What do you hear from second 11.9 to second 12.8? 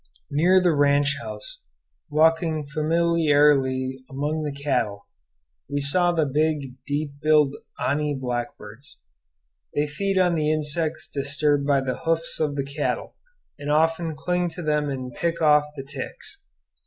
hoofs of the